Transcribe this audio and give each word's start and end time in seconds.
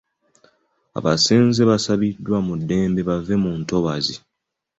Abasenze 0.97 1.61
basabiddwa 1.69 2.37
mu 2.47 2.53
ddembe 2.59 3.01
bave 3.09 3.35
mu 3.43 3.51
ntobazi. 3.61 4.15